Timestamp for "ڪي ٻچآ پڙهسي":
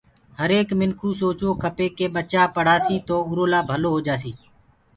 1.97-2.97